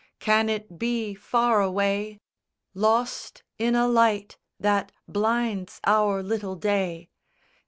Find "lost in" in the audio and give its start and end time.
2.73-3.75